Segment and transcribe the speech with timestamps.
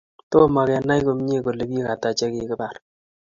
[0.31, 2.75] Tomo Kenai komie kole bik Ata che kikibar